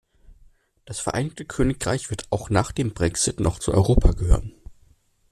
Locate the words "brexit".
2.91-3.39